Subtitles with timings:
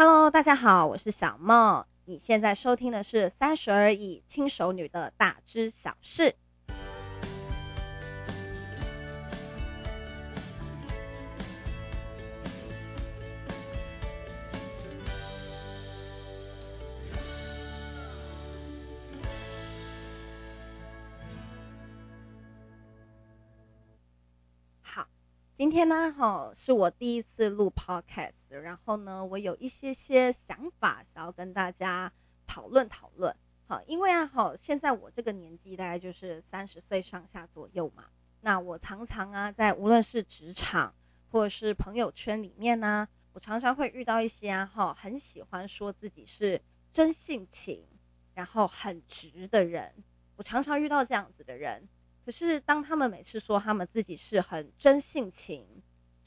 [0.00, 1.84] Hello，大家好，我是小梦。
[2.04, 6.36] 你现在收听的是《三十而已》轻熟女的大知小事。
[24.80, 25.08] 好
[25.56, 32.12] 今天呢，哈，是我第一次录 podcast，然后呢，我有一些些想法想要跟大家
[32.46, 33.34] 讨论讨论。
[33.66, 38.04] 好，因为啊，好，现在我这个年纪大概就是三十岁上下左右嘛。
[38.40, 40.94] 那我常常啊，在无论是职场
[41.30, 46.60] 或者是朋友圈里面呢、我常常会遇到一些啊，哈，很喜欢说自己是
[46.92, 47.84] 真性情，
[48.34, 49.92] 然后很直的人。
[50.36, 51.86] 我常常遇到这样子的人。
[52.24, 55.66] 可是，当他们每次说他们自己是很真性情、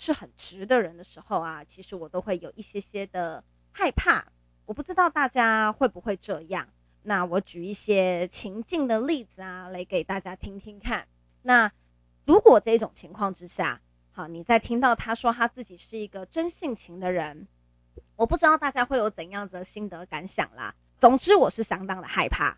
[0.02, 4.26] 是很直的人的时候啊，其实我都会有一些些的害怕。
[4.66, 6.68] 我不知道大家会不会这样。
[7.04, 11.08] 那我举一些情境的例子啊，来给大家听听看。
[11.44, 11.72] 那
[12.26, 13.80] 如果这种情况之下，
[14.12, 17.48] 好，你在听到他说他自己是一个真性情的人，
[18.16, 20.74] 我不知道大家会有怎样子的心得感想啦。
[20.98, 22.58] 总之，我是相当的害怕。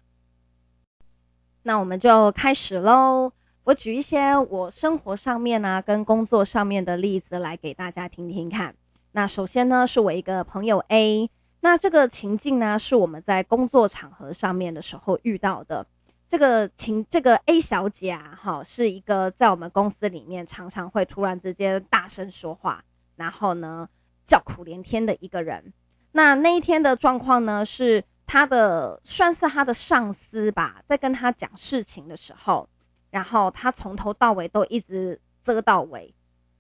[1.64, 3.34] 那我们就开始喽。
[3.66, 8.76] 我举一些我生活上面啊，跟工作上面的例子来给大家听听看。
[9.14, 11.30] 那首先呢，是我一个朋友 A。
[11.62, 15.88] 那这个情境呢，是我们在工作场合上面的时候遇到的。
[16.28, 22.84] 这个情，这个 A 小姐啊，哈，是一个在我们公司里面常常会突然之间大声说话，
[23.16, 23.88] 然后呢
[24.26, 25.72] 叫苦连天的一个人。
[26.12, 28.04] 那那一天的状况呢，是。
[28.26, 32.68] 他的算是他的上司吧，在跟他讲事情的时候，
[33.14, 36.12] 然后他从头到尾都一直遮到尾，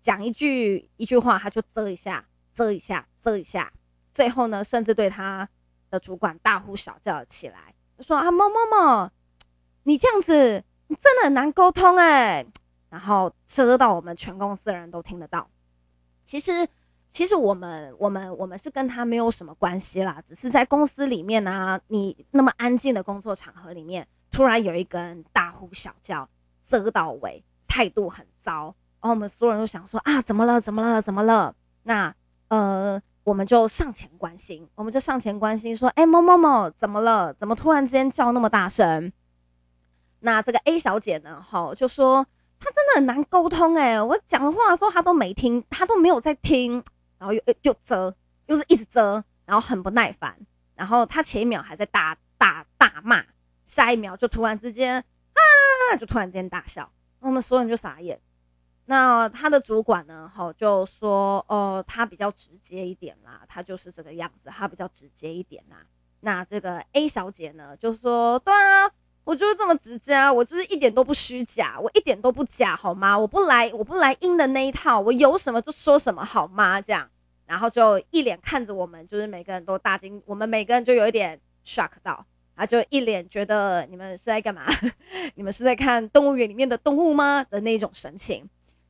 [0.01, 2.23] 讲一句一句话他就遮一下，
[2.53, 3.73] 遮一下，遮一下，
[4.13, 5.49] 最后呢，甚至对他
[5.89, 9.09] 的主管大呼小叫起来，说啊，某某某，
[9.81, 12.45] 你这样子，你真的很难沟通哎，
[12.91, 15.49] 然后遮到我们全公司的人都听得到，
[16.23, 16.69] 其实。
[17.15, 26.27] 其实我们我们我们是跟他没有什么关系啦，只是在公司里面呢、啊，你那么安静的工作场合里面，突然有一个人大呼小叫，
[26.67, 30.59] 遮到尾，态度很糟，然后我们所有人都想说啊，怎么了？
[30.59, 31.01] 怎么了？
[31.01, 31.55] 怎么了？
[31.83, 32.13] 那
[32.47, 37.33] 呃，我们就上前关心，我们就上前关心说，哎，某某某，怎么了？
[37.33, 39.11] 怎么突然之间叫那么大声？
[40.19, 42.25] 那这个 A 小姐呢，好，就说
[42.59, 46.83] 她真的很难沟通、欸，哎，我讲的话的时候她都没听，她都没有在听。
[47.19, 48.13] 然后又又遮，
[48.47, 50.37] 又是一直遮，然后很不耐烦。
[50.75, 53.23] 然后她前一秒还在大大大骂，
[53.65, 55.01] 下一秒就突然之间
[55.91, 56.91] 啊，就突然间大笑。
[57.19, 58.19] 我们所有人就傻眼。
[58.85, 65.77] 那他的主管呢，吼就说，哦，他比较直接一点啦，他就是这个样子，他比较直接一点啦。
[66.19, 68.91] 那这个 A 小姐呢，就说，对啊，
[69.23, 73.17] 我就是这么直接啊，我就是一点都不虚假，我一点都不假，好吗？
[73.17, 76.81] 我不来，我不来阴的那一套，我有什么就说什么，好吗？
[76.81, 77.09] 这样。
[77.45, 82.25] 然后就一脸看着我们，就是每个人都大惊，我们每个人就有一点 shock 到，
[82.55, 84.63] 他，就一脸觉得你们是在干嘛？
[85.35, 87.43] 你们是在看动物园里面的动物吗？
[87.49, 88.47] 的那种神情。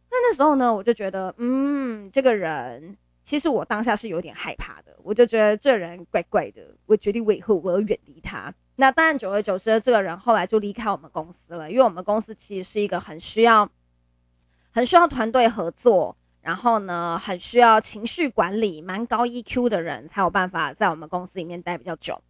[0.09, 8.53] 那那时候呢，我就觉得，嗯，这个人其实我当下是有点害怕的，我就觉得这人怪怪的，我决定我以后我要远离他。
[8.75, 13.69] 那当然，久而久之，这个人后来就离开我们公司了，因为我们公司其实是一个很需要、
[14.71, 16.15] 很需要团队合作。
[16.41, 22.21] 然后呢，很需要情绪管理、蛮高 EQ 的人才有办法在我们公司里面待比较久。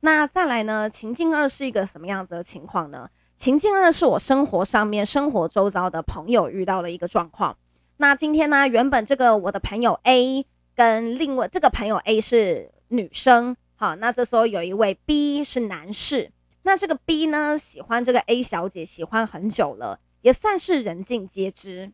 [0.00, 3.08] 那再来呢，情境二是一个什么样子的情况呢？
[3.36, 7.56] 情境二是我生活上面、生活周遭的朋友遇到的一个状况。
[7.96, 16.30] 那今天呢，原本这个我的朋友 A 跟另外这个朋友 A 是女生，好，那这时候有一位 B 是男士。
[16.62, 21.92] 那这个 B 呢，喜欢这个 A 小姐，喜欢很久了，也算是人尽皆知。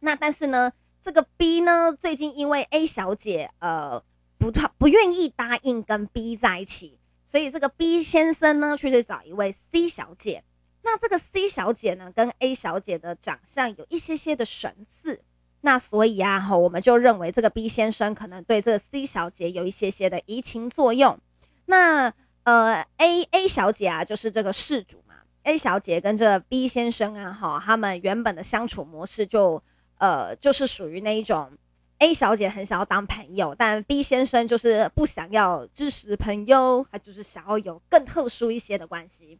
[0.00, 0.72] 那但是呢，
[1.02, 4.02] 这个 B 呢，最近因为 A 小姐呃
[4.38, 6.98] 不他不愿意答应跟 B 在一起，
[7.36, 10.42] 所以这个 B 先生呢，去去找一位 C 小姐。
[10.80, 15.20] 那这个 C 小姐呢，跟 A 小姐的长相有一些些的神似，
[15.60, 21.18] 那所以啊，哈，我们就认为这个 B 先生可能对这个 C 小姐有一些些的移情作用。
[21.66, 22.10] 那
[22.44, 29.62] 呃，A A 小姐啊，就是这个事主嘛，A 小姐跟这 B 先生啊，哈，他们原本的相处模式就。
[29.98, 31.50] 呃，就是属于那一种
[31.98, 39.38] ，A 小姐很想要当朋友，但 B 先生就是不想要支持朋友，他就是想要有更特殊一些的关系。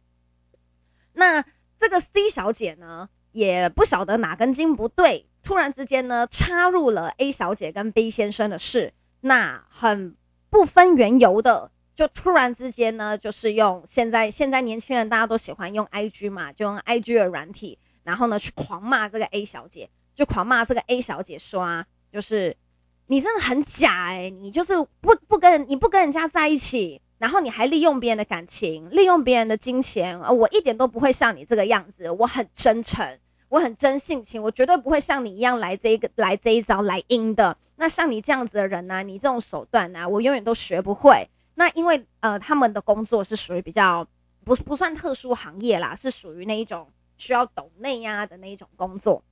[1.13, 1.43] 那
[1.77, 10.15] 这个 C 小姐呢，也不晓得哪根筋不对，突然之间呢，插入了 A 小姐跟 B 先生的事，那很
[10.49, 21.85] 不分缘由的，就突然之间呢，就是用现在现在年轻人大家都喜欢用 IG 嘛，就用 IG 的软体，然后呢去狂骂这个 A 小姐，就狂骂这个 A 小姐说啊，
[22.17, 22.57] 就是
[23.05, 33.19] 你真的很假哎、你就是不不跟你不跟人家在一起，然后你还利用别人的感情，利用别人的金钱，我一点都不会像你这个样子，我很真诚。
[33.49, 37.55] 我很真性情，我绝对不会像你一样来这一个来这一招来阴的。
[37.75, 41.29] 那像你这样子的人呢、你这种手段呢、我永远都学不会。
[41.53, 44.07] 那因为呃，他们的工作是属于比较
[44.43, 49.23] 不不算特殊行业啦，是属于那一种需要抖内呀的那一种工作。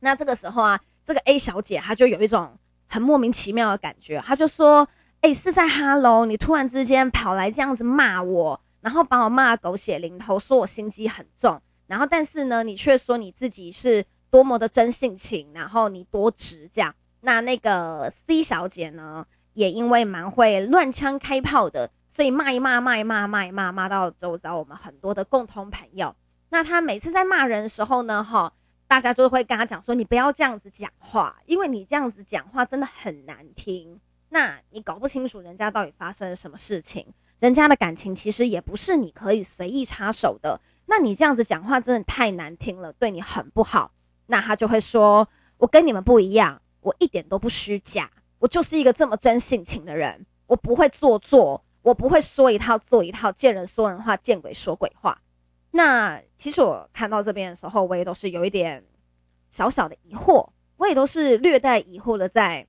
[0.00, 2.58] 那这个时候啊，这个 A 小姐她就有一种
[2.88, 4.86] 很莫名其妙的感觉，她就说
[5.22, 16.92] ：“哎、是在哈喽，你突然之间跑来这样子骂我，然后把我骂狗血淋头，说我心机很重。”然后，但是呢，你却说你自己是多么的真性情，然后你多直这样。
[17.20, 26.14] 那那个 C 小姐呢，也因为蛮会乱枪开炮的，所以骂一骂，骂一骂，骂一骂，骂到周遭我们很多的共同朋友。
[26.48, 28.52] 那她每次在骂人的时候呢，哈，
[28.88, 34.00] 大家就会跟他讲说：“你不要这样子讲话，因为你这样子讲话真的很难听。
[34.28, 37.06] 那你搞不清楚人家到底发生了什么事情，
[37.40, 43.90] 人家的感情其实也不是你可以随意插手的。”那你这样子讲话真的太难听了，对你很不好。
[44.26, 45.28] 那他就会说
[45.58, 55.20] ：“我跟你们不一样，我一点都不虚假，我就是一个这么真性情的人，我不会做作，我不会说一套做一套，见人说人话，见鬼说鬼话。”
[55.76, 58.82] 那其实我看到这边的时候，我也都是有一点
[59.50, 62.66] 小小的疑惑，我也都是略带疑惑的在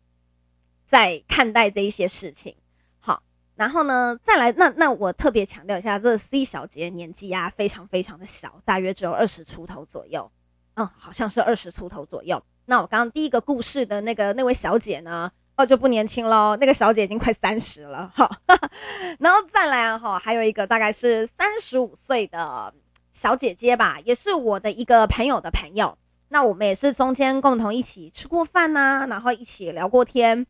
[0.86, 2.54] 在看待这一些事情。
[3.00, 3.24] 好
[3.56, 10.30] 然后呢，再来，那那我特别强调一下，这 C 小姐年纪啊，非常非常的小，大约只有二十出头左右，
[10.75, 12.44] 嗯，好像是二十出头左右。
[12.65, 18.30] 那我刚刚第一个故事的那个那位小姐呢，哦，就不年轻喽，那个小姐已经快三十了，哈。
[19.19, 22.74] 然后再来啊，哈，还有一个大概是三十五岁的
[23.17, 25.97] 小姐姐吧，也是我的一个朋友的朋友。
[26.27, 30.45] 那我们也是中间共同一起吃过饭呐、然后一起聊过天。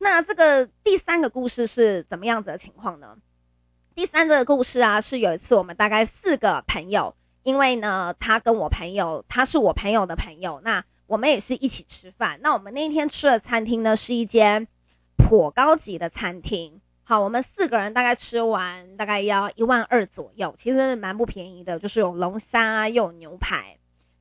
[0.00, 3.16] 那这个第三个故事是怎么样子的情况呢？
[3.94, 12.38] 第三个故事啊，是有一次我们大概四个朋友，因为呢，他跟我朋友，他是我朋友的朋友，那我们也是一起吃饭。
[12.42, 14.68] 那我们那一天吃的餐厅呢，是一间
[15.16, 16.82] 颇高级的餐厅。
[17.10, 23.78] 好，我们四个人大概吃完，大概要一万二左右，其实蛮不便宜的，就是有龙虾又有牛排。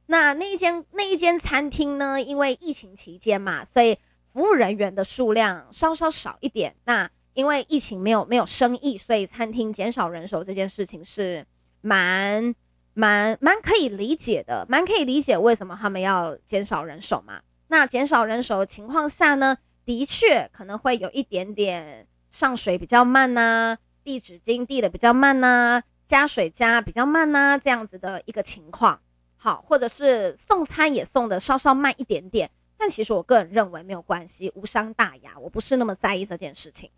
[0.08, 4.00] 那那一间那一间餐厅呢，因为疫情期间嘛，所以。
[4.34, 11.46] 服务人员的数量稍稍少一点，那因为疫情没有没有生意，所以餐厅减少人手这件事情是
[11.82, 12.56] 蛮
[12.94, 17.42] 蛮蛮可以理解的，蛮可以理解为什么他们要减少人手嘛。
[17.68, 29.00] 那减少人手的情况下呢，的确可能会有一点点上水比较慢呐、啊，递纸巾递的比较慢呐、加水加比较慢呐、啊，这样子的一个情况。
[29.38, 32.52] 好，或者是送餐也送得稍稍慢一点点。
[32.78, 36.90] 但其实我个人认为没有关系，无伤大雅，我不是那么在意这件事情。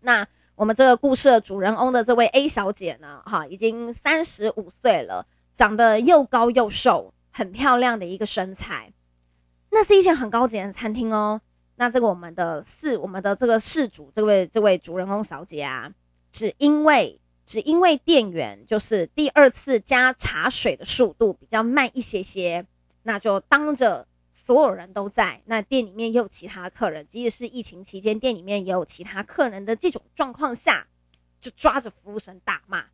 [0.00, 5.26] 那我们这个故事的主人翁的这位 A 小姐呢，哈，已经三十五岁了，
[5.56, 8.92] 长得又高又瘦，很漂亮的一个身材。
[9.70, 11.40] 那是一间很高级的餐厅哦。
[11.82, 15.90] 那这个我们的事，我们的这个事主，这位这位主人公小姐啊，
[16.30, 22.64] 只因为只因为店员就是第二次加茶水的速度比较慢一些些，
[23.02, 24.06] 那就当着。
[24.44, 30.88] 所有人都在，那店里面也有其他客人，即使是疫情期间，店里面也有其他客人的这种状况下，
[31.40, 32.86] 就抓着服务生大骂：“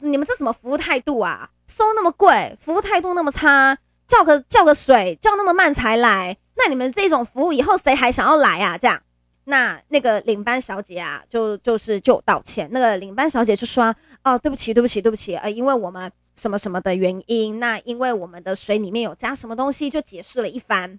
[0.00, 1.50] 你们这什么服务态度啊？
[1.66, 9.00] 收那么贵，服务态度那么差，叫个叫个水叫那么慢才来，那你们这种服务以后谁还想要来啊？”这样，
[9.44, 12.68] 那那个领班小姐啊，就就是就道歉。
[12.70, 17.60] 那个领班小姐就说：“哦，对不起，对不起，对不起，呃，因为我们。”什么什么的原因？
[17.60, 20.98] 那因为我们的水里面有加什么东西，就解释了一番。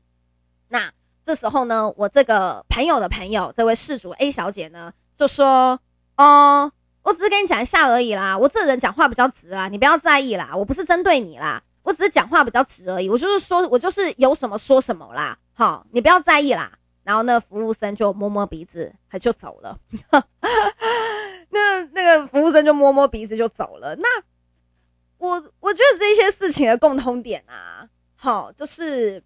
[0.68, 0.92] 那
[1.26, 5.80] 这时候呢，我这个朋友的朋友，这位事主 A 小姐呢，就说
[6.18, 19.78] ：“哦，我只是跟你讲一下而已啦，我这人讲话比较直啦，你不要在意啦，我不是针对你啦，我只是讲话比较直而已，我就是说我就是有什么说什么啦，好，你不要在意啦。”然后那服务生就摸摸鼻子，他就走了。
[21.50, 23.96] 那那个服务生就摸摸鼻子就走了。
[23.96, 24.08] 那。
[25.20, 29.24] 我我觉得这些事情的共通点啊，好，就是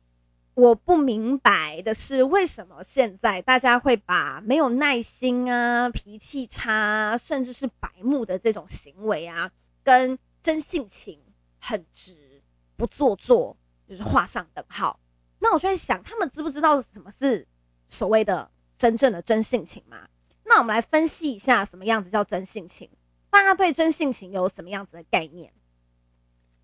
[0.54, 9.50] 我不明白的是，为什么现在大家会把没有耐心啊、脾气差，甚至是白目的这种行为啊，
[9.86, 11.18] 跟真性情、
[11.62, 12.42] 很直、
[12.76, 13.56] 不做作，
[13.88, 15.00] 就是画上等号。
[15.46, 17.48] 那我就在想，他们知不知道什么是
[17.88, 18.50] 所谓的
[18.80, 20.08] 真正的真性情嘛？
[20.44, 22.90] 那我们来分析一下什么样子叫真性情。
[23.30, 25.54] 大家对真性情有什么样子的概念？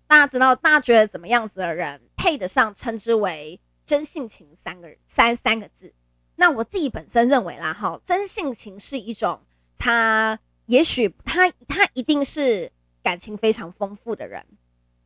[0.08, 5.94] 大家知道，大家觉得怎么样子的人配得上称之为真性情三个三三个字？
[6.34, 9.40] 那我自己本身认为啦，哈，真性情是一种
[9.78, 10.36] 他
[10.66, 14.44] 也许他他一定是感情非常丰富的人，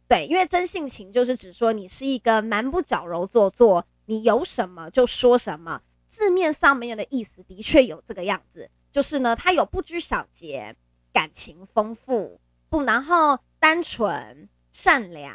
[0.09, 10.75] 对，因为真性情就是指说你是一个蛮不矫揉做作，你有什么就说什么，字面上面的意思的确有这个样子，就是呢，他有不拘小节。
[11.13, 15.35] 感情丰富，不，然后单纯善良。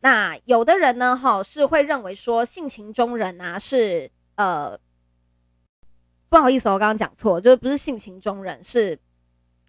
[0.00, 4.80] 那有的人呢，哈，是会认为说性情中人啊，是呃，
[6.30, 8.98] 不好意思，我刚刚讲错，就是不是性情中人，是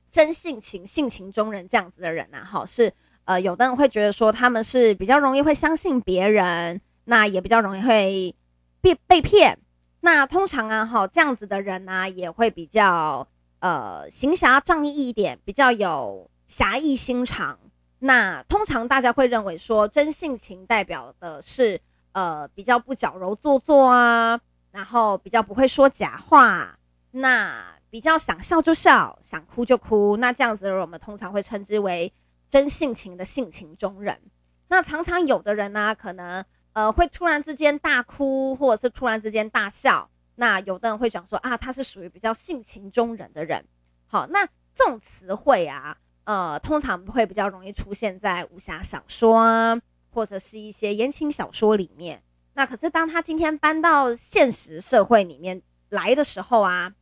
[0.10, 2.94] 真性情、性情中人这样子的人啊，哈，是
[3.28, 8.36] 呃，有的人会觉得说他们是比较容易会相信别人，那也比较容易会
[8.82, 9.60] 被被骗。
[10.02, 13.28] 那通常啊，哈，这样子的人呢、啊，也会比较。
[13.60, 17.58] 呃，行侠仗义一点，比较有侠义心肠。
[17.98, 21.82] 那通常大家会认为说，真性情代表的是
[22.12, 24.40] 呃比较不矫揉做作啊，
[24.72, 26.78] 然后比较不会说假话，
[27.10, 30.16] 那比较想笑就笑，想哭就哭。
[30.18, 32.14] 那这样子的人，我们通常会称之为
[32.50, 34.20] 真性情的性情中人。
[34.68, 40.10] 那常常有的人呢、可能呃会突然之间大哭，或者是突然之间大笑。
[40.36, 43.66] 那有的人会讲说啊，他是属于比较性情中人的人。
[44.08, 52.22] 好，那这种词汇啊，呃，通常会比较容易出现在武侠小说啊，或者是一些言情小说里面。
[52.54, 56.94] 那可是当他今天搬到现实社会里面来的时候啊，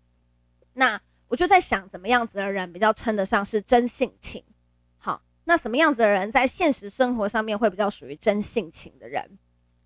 [0.74, 4.44] 那我就在想，怎么样子的人比较称得上是真性情？
[5.46, 9.40] 那什么样子的人在现实生活上面会比较属于真性情的人？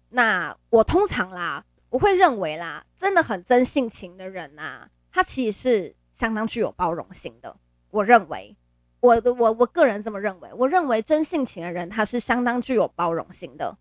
[0.09, 1.63] 那我通常啦。
[1.91, 7.57] 我会认为啦，真的很真性情的人呐、啊，他其实是相当具有包容心的。
[7.89, 8.55] 我认为，
[8.99, 10.51] 我的我我个人这么认为。
[10.53, 13.75] 我认为真性情的人，他是相当具有包容心的。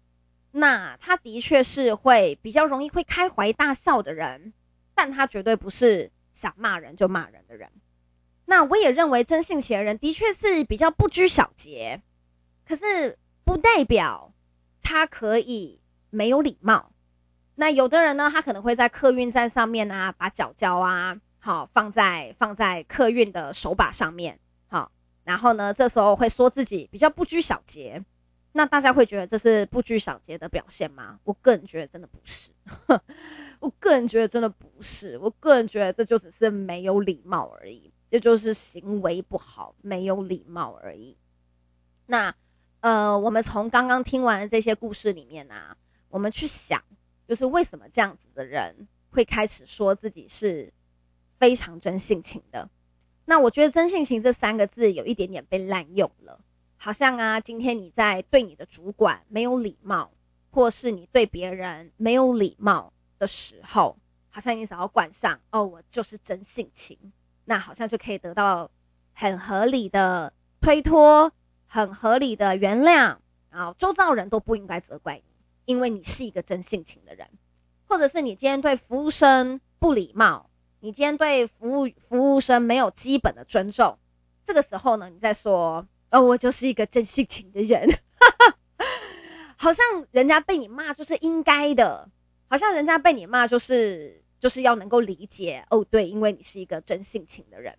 [0.53, 4.55] 那他的确是会比较容易会开怀大笑的人，
[4.95, 7.71] 但他绝对不是想骂人就骂人的人。
[8.51, 12.01] 那我也认为真性情的人的确是比较不拘小节，
[12.67, 14.33] 可是不代表
[14.81, 16.91] 他可以没有礼貌。
[17.57, 24.39] 那有的人呢，他可能会在客运站上面啊，把脚脚啊，好放在放在客运的手把上面，
[24.69, 24.91] 好，
[25.25, 28.03] 然后呢，这时候会说自己比较不拘小节。
[28.53, 31.21] 那大家会觉得这是不拘小节的表现吗？
[31.25, 32.51] 我个人觉得真的不是，
[33.61, 41.17] 我个人觉得真的不是，我个人觉得这就只是没有礼貌而已，这就是行为不好，没有礼貌而已。
[42.07, 42.35] 那
[42.81, 45.77] 呃，我们从刚刚听完这些故事里面啊，
[46.09, 46.83] 我们去想。
[47.27, 50.73] 就是为什么这样子的人会开始说自己是
[51.39, 52.71] 非常真性情的？
[53.27, 56.41] 那我觉得“真性情”这三个字有一点点被滥用了，
[56.79, 60.11] 好像啊，今天你在对你的主管没有礼貌，
[60.51, 63.95] 或是你对别人没有礼貌的时候，
[64.31, 66.97] 好像你只要冠上“哦，我就是真性情”，
[67.49, 68.71] 那好像就可以得到
[69.15, 71.33] 很合理的推脱，
[71.67, 73.17] 很合理的原谅，
[73.51, 75.23] 然后周遭人都不应该责怪你。
[75.65, 77.29] 因为你是一个真性情的人，
[77.87, 80.49] 或者是你今天对服务生不礼貌，
[80.81, 83.99] 你今天对服务服务生没有基本的尊重，
[84.45, 87.87] 这个时候呢，你再说，哦，我就是一个真性情的人，
[89.57, 92.09] 好像人家被你骂就是应该的，
[92.49, 97.77] 好像人家被你骂就是就是要能够理解，哦，对，因为你是一个真性情的人，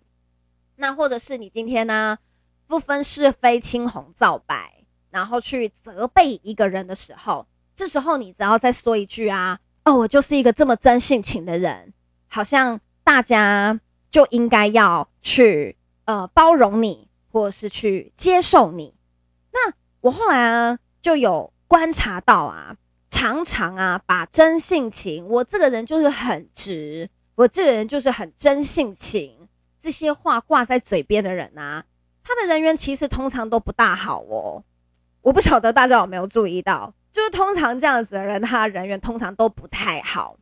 [0.76, 2.18] 那或者是你今天呢，
[2.66, 7.46] 不分是非青红皂白，然后去责备一个人的时候。
[7.74, 11.94] 这时候你只要再说一句啊，哦，我就是一个这么真性情的人，
[12.28, 18.94] 好像大家就应该要去呃包容你，或是去接受你。
[19.52, 22.76] 那我后来啊就有观察到啊，
[23.10, 29.48] 常常啊把真性情，我这个人就是很直，我这个人就是很真性情，
[29.80, 31.84] 这些话挂在嘴边的人啊，
[32.22, 34.64] 他的人缘其实通常都不大好哦。
[35.22, 36.94] 我不晓得大家有没有注意到。
[37.12, 40.36] 就是通常这样子的人，他人缘通常都不太好。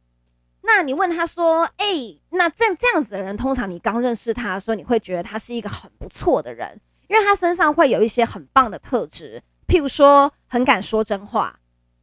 [0.60, 11.58] 那你问他说：“哎、那这样这样子的人，通常你刚认识他的时候，你会觉得他是一个很不错的人，因为他身上会有一些很棒的特质，譬如说很敢说真话，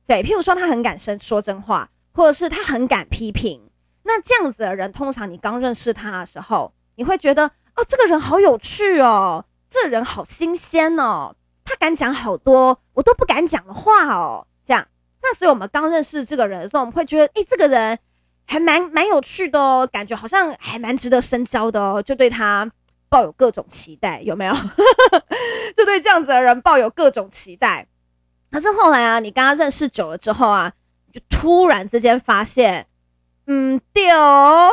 [0.07, 3.69] 对，譬如说他很敢说说真话，或者是他很敢批评。
[4.03, 14.87] 那这样子的人，通常你刚认识他的时候，你会觉得哦，这个人好有趣哦，这人好新鲜哦，他敢讲好多我都不敢讲的话哦。”这样，
[15.23, 17.97] 那所以我们刚认识这个人的时候，我们会觉得，哎，这个人
[18.45, 22.71] 还蛮蛮有趣的哦，感觉好像还蛮值得深交的哦，就对他
[23.09, 24.53] 抱有各种期待，有没有？
[25.75, 27.87] 就对这样子的人抱有各种期待。
[28.55, 30.71] 可是后来啊，你跟他认识久了之后啊，
[31.11, 32.87] 就突然之间发现，
[33.47, 34.71] 嗯，对哦，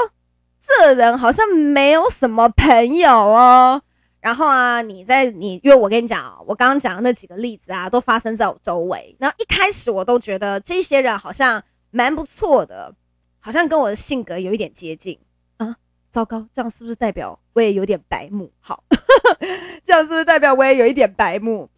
[0.65, 3.83] 这人好像没有什么朋友哦。
[4.21, 9.17] 然后啊，你在你，因为我跟你讲，我刚刚讲的那几个例子啊，都发生在我周围。
[9.19, 11.61] 然后一开始我都觉得这些人好像
[11.91, 12.95] 蛮不错的，
[13.41, 15.19] 好像跟我的性格有一点接近
[15.57, 15.75] 啊。
[16.13, 18.53] 糟糕，这样是不是代表我也有点白目？
[18.61, 18.85] 好，
[19.83, 21.69] 这样是不是代表我也有一点白目？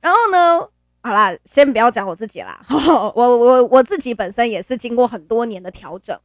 [0.00, 0.66] 然后呢？
[1.04, 6.16] 好啦，先不要讲我自己啦， 我我我自己本身也是经过很多年的调整，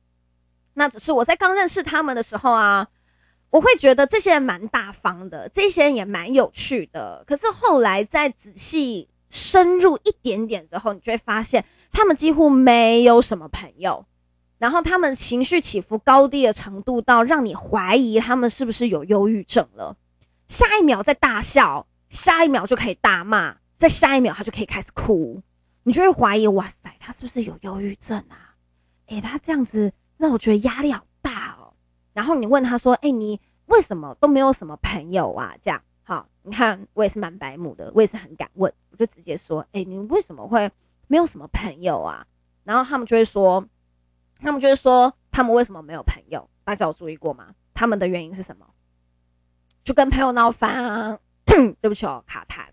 [0.76, 2.88] 那只是我在刚认识他们的时候啊，
[3.50, 7.24] 我会觉得这些人蛮大方的，这些人也蛮有趣的。
[7.26, 14.06] 可是后来再仔细深入一点点之后，你就会发现他们几乎没有什么朋友，
[14.60, 19.98] 然后他们情绪起伏高低的程度到让你怀疑他们是不是有忧郁症了。
[20.48, 23.56] 下一秒在大笑，下一秒就可以大骂。
[23.78, 25.42] 在下一秒，他就可以开始哭，
[25.84, 28.56] 你就会怀疑：哇塞，他是不是有忧郁症啊？
[29.08, 31.74] 诶、他这样子让我觉得压力好大哦。
[32.14, 40.70] 然后你问他说：“诶、你为什么都没有什么朋友啊？”这样，好，你看我也是蛮白目的，我也是很敢问，我就直接说：“诶、你为什么会
[41.08, 42.26] 没有什么朋友啊？”
[42.66, 43.64] 然后他们就会说
[44.42, 46.50] ：“他们就会说，他们为什么没有朋友？
[46.64, 47.54] 大家有注意过吗？
[47.76, 48.66] 他们的原因是什么？
[49.84, 51.20] 就跟朋友闹翻啊！
[51.46, 52.66] 对不起哦，卡痰。”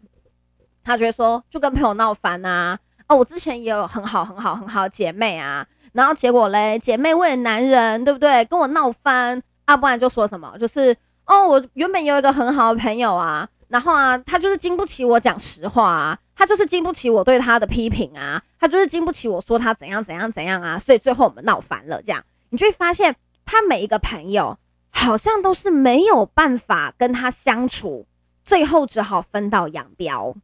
[0.84, 2.78] 他就会说，就跟朋友闹翻啊！
[3.08, 8.44] 哦，我之前也有很好很好很好的姐妹啊，然后结果嘞，姐妹为了男人，对不对？
[8.44, 22.00] 跟我闹翻啊，不然就说什么，就是哦，我原本有一个很好的朋友啊，然后啊，他就是经不起我讲实话啊，他就是经不起我对他的批评啊，他就是经不起我说他怎样怎样怎样啊，所以最后我们闹翻了。
[22.02, 23.14] 这样，你就会发现，
[23.44, 24.56] 他每一个朋友
[24.90, 28.06] 好像都是没有办法跟他相处，
[28.44, 30.34] 最后只好分道扬镳。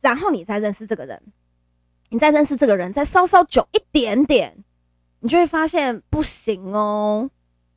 [0.00, 1.22] 然后你再认识这个人，
[2.08, 4.64] 你再认识这个人，再稍稍久一点点，
[5.20, 7.30] 你就会发现不行哦，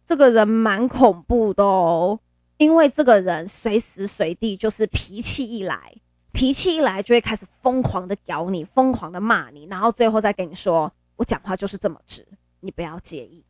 [0.07, 2.19] 这个人蛮恐怖的哦，
[2.57, 5.95] 因为这个人随时随地就是脾气一来，
[6.31, 12.25] 脾气一来就会开始疯狂的咬你，疯狂的骂你，然后最后再跟你说，我讲话就是这么直，
[12.61, 13.43] 你不要介意。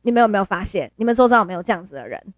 [0.00, 0.90] 你们有没有发现？
[0.96, 2.34] 你们周遭有没有这样子的人？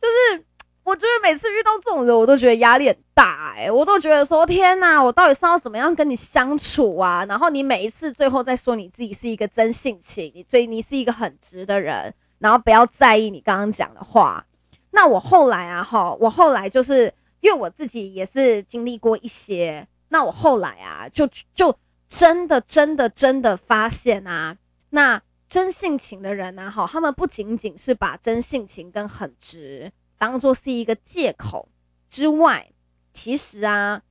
[0.00, 0.44] 就是。
[0.84, 7.24] 我觉得每次遇到这种人，我都觉得压力很大哎、我都觉得说天哪，我到底是要怎么样跟你相处啊？
[7.28, 14.44] 然后你每一次最后再说你自己是一个真性情，你所以你是一个很直的人，然后不要在意你刚刚讲的话。
[14.90, 21.76] 那我后来啊，哈，我后来就是因为我自己也是经历过一些，那我后来啊，就就
[22.08, 24.56] 真的真的真的发现啊，
[24.90, 29.92] 那真性情的人呢，哈，他们不仅仅是把真性情跟很直。
[30.22, 31.68] 当做是一个借口
[32.08, 32.70] 之外，
[33.12, 34.02] 其实啊，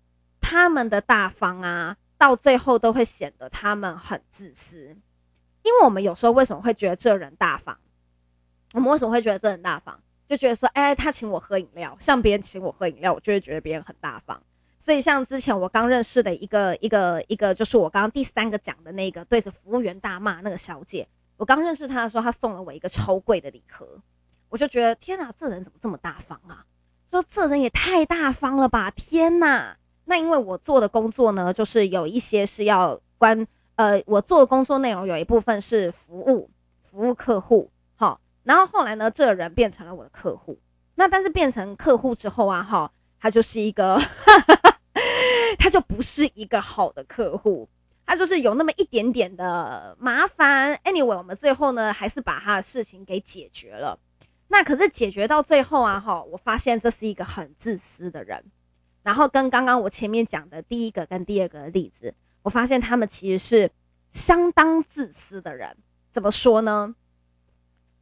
[0.41, 4.93] 他们的大方啊，到最后都会显得他们很自私。
[5.63, 7.77] 因为我们有时候为什么会觉得这人大方？
[8.73, 9.97] 我们为什么会觉得这人大方？
[10.27, 14.43] 就觉得说，哎，他请我喝饮料，像别人请我喝饮料，我就会觉得别人很大方。
[14.79, 23.87] 所以，像之前我刚认识的一个一个一个，就是我刚刚第三个讲的那个对着服务员大骂那个小姐，我刚认识她的时候，她送了我一个超贵的礼盒。
[24.51, 26.65] 我就觉得天哪，这人怎么这么大方啊？
[27.09, 28.91] 说这人也太大方了吧！
[28.91, 36.49] 天哪，那因为我做的工作呢，就是有一些是要关呃，我做的工作内容有一部分是服务，
[36.83, 37.71] 服务客户。
[37.95, 40.59] 好，然后后来呢，这人变成了我的客户。
[40.95, 43.97] 那但是变成客户之后啊，哈，他就是一个，
[45.57, 47.69] 他就不是一个好的客户，
[48.05, 50.75] 他就是有那么一点点的麻烦。
[50.83, 53.97] Anyway，我们最后呢，还是把他的事情给解决了。
[54.51, 58.43] 那可是解决到最后啊，哈，我发现这是一个很自私的人，
[59.01, 63.71] 然后跟刚刚我前面讲的第一个跟第二个例子，我发现他们其实是
[64.11, 65.77] 相当自私的人。
[66.11, 66.93] 怎么说呢？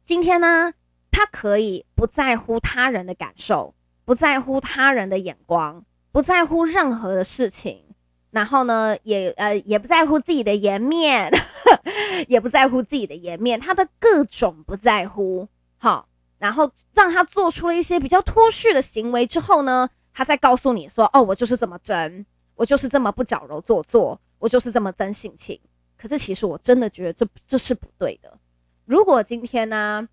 [0.04, 0.72] 今天呢，
[1.12, 3.72] 他可以不在乎他人的感受，
[4.04, 7.84] 不在乎他人的眼光，不在乎任何的事情，
[8.32, 11.32] 然后呢，也呃也不在乎自己的颜面，
[12.26, 15.46] 也不在乎自己的颜面，他的各种不在乎，
[15.78, 16.08] 好。
[16.40, 22.24] 然后让他做出了一些比较脱序的行为之后呢，他再告诉你说：“哦，我就是这么真，
[22.54, 25.60] 我就是这么不矫揉做作，我就是这么真性情。”
[26.00, 28.38] 可是其实我真的觉得这这是不对的。
[28.86, 30.08] 如果今天呢，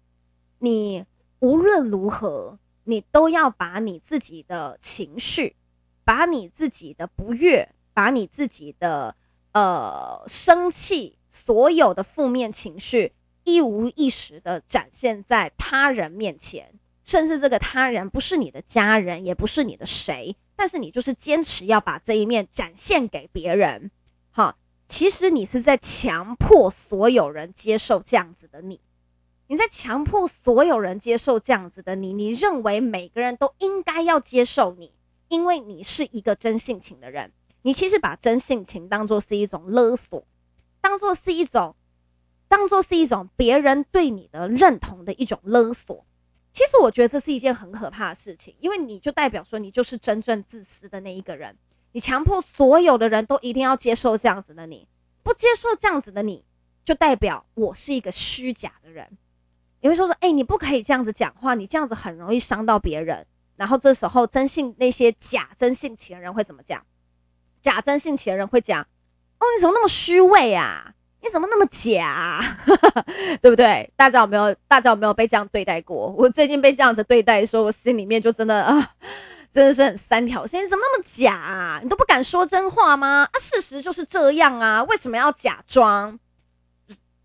[0.59, 1.05] 你
[1.39, 5.55] 无论如何，你都要把你自己的情绪，
[6.03, 9.15] 把你自己的不悦，把你自己的
[9.53, 13.13] 呃生气所有的负面情绪
[13.47, 16.73] 一五一十的展现在他人面前，
[17.05, 23.89] 甚至这个他人不是你的家人，也不是你的谁，但是你就是坚持要把这一面展现给别人。
[24.31, 24.57] 哈，
[24.89, 28.81] 其实你是在强迫所有人接受这样子的你，
[29.47, 34.91] 你在强迫所有人接受这样子的你，你认为每个人都应该要接受你，
[35.29, 37.31] 因为你是一个真性情的人。
[37.61, 40.27] 你其实把真性情当作是一种勒索，
[40.81, 41.76] 当作是一种，
[42.47, 46.05] 当做是一种别人对你的认同的一种勒索。
[46.51, 51.55] 其实我觉得这是一件很可怕的事情，因为你就代表说你就是真正自私的那一个人。
[51.91, 54.87] 你强迫所有的人都一定要接受这样子的你，
[55.23, 56.43] 不接受这样子的你，
[56.83, 59.17] 就代表我是一个虚假的人。
[59.81, 63.25] 你会说说，哎，你不可以这样子讲话，你这样子很容易伤到别人。
[63.55, 66.85] 然后这时候真性那些假真性情的人会怎么讲？
[67.61, 68.81] 假真性情的人会讲
[69.39, 70.93] ：“哦，你怎么那么虚伪啊？
[71.27, 72.57] 你怎么那么假？
[73.41, 73.91] 对不对？
[73.95, 74.55] 大家有没有？
[74.67, 76.07] 大家有没有被这样对待过？
[76.17, 78.91] 我最近被这样子对待的时候，我心里面就真的 啊，
[79.51, 80.63] 真的是很三条线。
[80.65, 81.79] 你怎么那么假？
[81.83, 83.27] 你都不敢说真话吗？
[83.31, 86.17] 啊，事实就是这样啊，为什么要假装？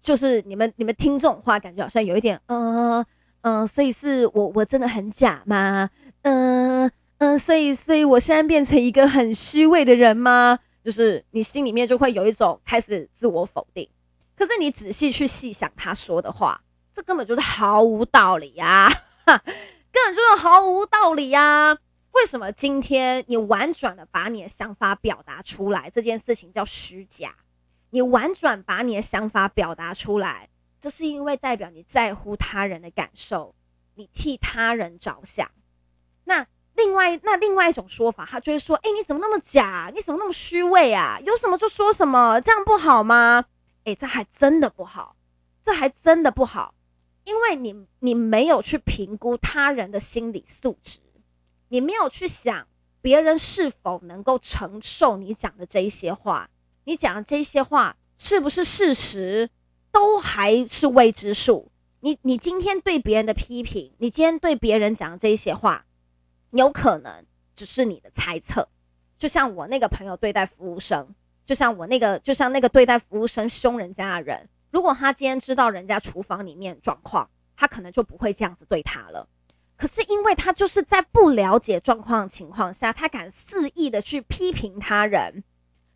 [0.02, 3.04] 就是你们你们听这种话，感觉好像有一点，嗯、
[3.42, 5.88] 嗯、所以是我我真的很假吗？
[6.22, 10.58] 嗯、”嗯，所以，所以我现在变成一个很虚伪的人吗？
[10.82, 13.88] 就是你心里面就会有一种开始自我否定。
[14.34, 16.60] 可是你仔细去细想他说的话，
[16.92, 18.88] 这根本就是毫无道理呀，
[19.24, 21.78] 根本就是毫无道理呀。
[22.12, 27.34] 为什么今天你婉转的把你的想法表达出来，这件事情叫虚假？
[27.90, 30.48] 你婉转把你的想法表达出来，
[30.80, 33.54] 这是因为代表你在乎他人的感受，
[33.94, 35.50] 你替他人着想。
[36.24, 36.46] 那。
[36.84, 39.90] 另外，那另外一种说法，他就会说：“哎，你怎么那么假？
[39.94, 41.18] 你怎么那么虚伪啊？
[41.24, 43.44] 有什么就说什么，这样不好吗？”
[43.84, 45.16] 哎，这还真的不好，
[45.64, 46.74] 这还真的不好，
[47.24, 50.98] 因为你你没有去评估他人的心理素质，
[51.68, 52.66] 你没有去想
[53.00, 56.48] 别人是否能够承受你讲的这一些话，
[56.84, 59.50] 你讲的这些话是不是事实，
[59.90, 61.70] 都还是未知数。
[62.00, 65.84] 你你今天对别人的批评，你今天对别人讲的这一些话。
[66.58, 68.68] 有可能只是你的猜测，
[69.18, 79.28] 就像我那个朋友对待服务生，就像我那个，就像那个对待服务生凶人家的人，如果他今天知道人家厨房里面状况，他可能就不会这样子对他了。
[79.76, 85.42] 可是因为他就是在不了解状况情况下，他敢肆意的去批评他人，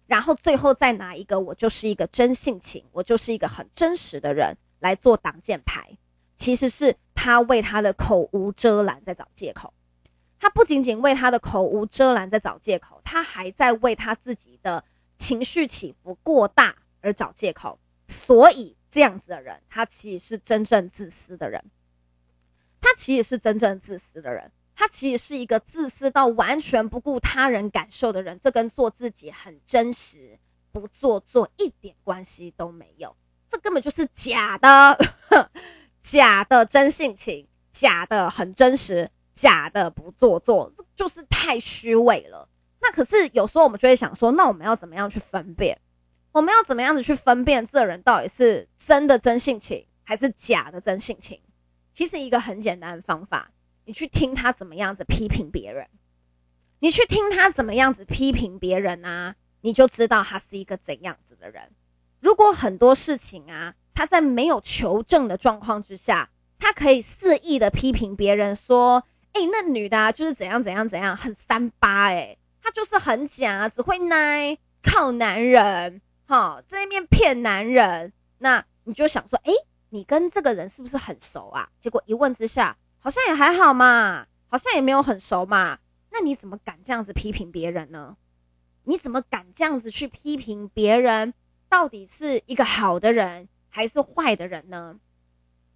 [0.06, 5.96] 然后最后再拿一个我就是一个真性情，我就是一个很真实的人来做挡箭牌，
[6.36, 9.72] 其实是他为他的口无遮拦在找借口。
[10.38, 14.84] 他不仅仅为他的口无遮拦在找借口，他还在为他自己的
[15.18, 17.78] 情绪起伏过大而找借口。
[18.08, 21.64] 所以这样子的人，他其实是真正自私的人。
[22.80, 28.38] 他其实是真正自私的人，他其实是一个自私到完全不顾他人感受的人。
[28.44, 30.38] 这跟做自己很真实、
[30.70, 33.16] 不做作一点关系都没有。
[33.50, 34.98] 这根本就是假的，
[36.02, 39.10] 假的真性情，假的很真实。
[39.36, 42.48] 假的不做作，就是太虚伪了。
[42.80, 45.78] 那可是有时候我们就会想说，那我们要怎么样去分辨？
[46.32, 51.38] 我们要怎么样子去分辨这人到底是真的真性情，还是假的真性情？
[51.92, 53.50] 其实一个很简单的方法，
[53.84, 55.86] 你去听他怎么样子批评别人，
[56.78, 61.70] 你去听他怎么样子批评别人啊，你就知道他是一个怎样子的人。
[62.20, 69.04] 如果很多事情啊，他在没有求证的状况之下，他可以肆意的批评别人说。
[69.36, 78.14] 哎、那女的，就是怎样怎样怎样，很三八哎、她就是很假，只会奶靠男人，哈，在那边骗男人。
[78.38, 79.52] 那你就想说，哎、
[79.90, 81.68] 你跟这个人是不是很熟啊？
[81.78, 85.80] 结果一问之下，好像也还好嘛，好像也没有很熟嘛。
[86.10, 88.16] 那你怎么敢这样子批评别人呢？
[88.84, 91.34] 你怎么敢这样子去批评别人？
[91.68, 94.98] 到底是一个好的人还是坏的人呢？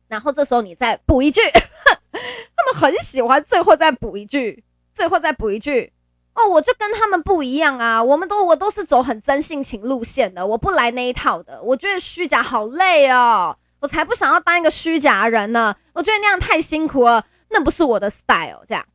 [0.08, 1.42] 然后这时候你再补一句。
[2.56, 5.92] 他们很喜欢最后再补一句，最后再补一句
[6.34, 11.60] 哦，我就跟他们不一样啊，我们都我都是走很真性情路线的，我不来那一套的。
[11.62, 15.74] 我觉得虚假好累哦，我才不想要当一个虚假人呢。
[15.92, 18.64] 我觉得那样太辛苦了，那不是我的 style。
[18.66, 18.86] 这样，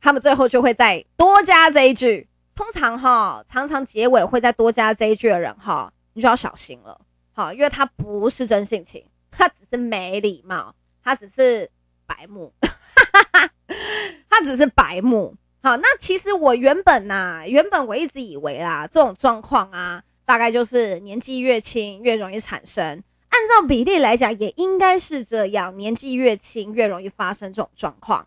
[0.00, 2.28] 他们最后就会再多加这一句。
[2.54, 7.00] 通常哈，常常结尾会再多加这一句的人哈，你就要小心了。
[7.32, 11.70] 好，因为他不是真性情，他只是没礼貌，他只是。
[12.06, 12.52] 白目，
[14.28, 15.36] 他只是白目。
[15.62, 23.02] 好，那其实我原本呐、啊，原本我一直以为啦，这种状况啊，大概就是年纪越轻越容易产生。
[23.30, 28.26] 按照比例来讲，也应该是这样，年纪越轻越容易发生这种状况。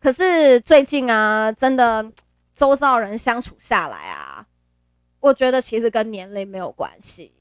[0.00, 2.12] 可是最近啊，真的
[2.54, 4.46] 周遭人相处下来啊，
[5.18, 7.34] 我觉得其实跟年龄没有关系。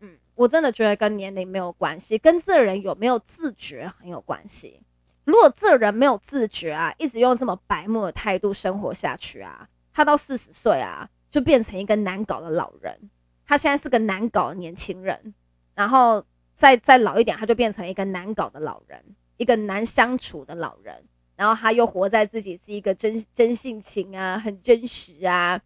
[0.00, 4.80] 嗯，我真的觉得跟年龄没有关系，跟这人有没有自觉很有关系。
[5.24, 13.10] 如果这人没有自觉啊，一直用这么白目的态度生活下去啊，他到四十岁啊，就变成一个难搞的老人。
[13.46, 15.34] 他现在是个难搞的年轻人，
[15.74, 16.24] 然后
[16.56, 19.02] 再再老一点，他就变成一个难搞的老人，
[19.36, 21.04] 一个难相处的老人。
[21.36, 25.60] 然后他又活在自己是一个真真性情啊，很真实啊，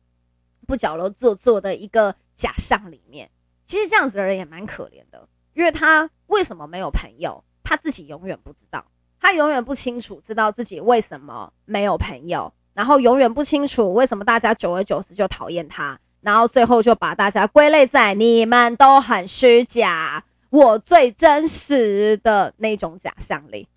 [0.66, 3.31] 不矫揉做作的一个假象里面。
[3.66, 8.87] 其实这样子的人也蛮可怜的，因为他为什么没有朋友，他自己永远不知道，
[9.21, 20.25] 他永远不清楚知道自己为什么没有朋友，然后永远不清楚为什么大家久而久之就讨厌他，然后最后就把大家归类在你们都很虚假。
[20.51, 23.69] 我最真实的那种假象里，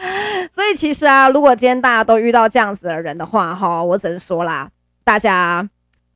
[0.54, 4.70] 所以其实啊，如果今天大家都遇到这样子的人的话，哈，我只能说啦，
[5.04, 5.68] 大家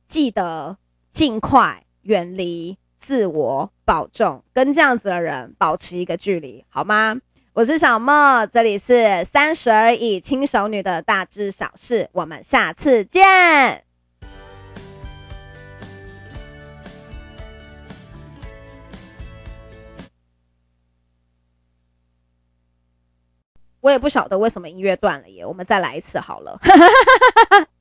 [0.07, 0.75] 记得
[1.13, 7.15] 尽快远离，自我保重，跟这样子的人保持一个距离，好吗？
[7.59, 13.83] 我是小莫，这里是三十而已，轻熟女的大知小事，我们下次见。
[23.81, 26.57] 我也不晓得为什么音乐断了耶，我们再来一次好了。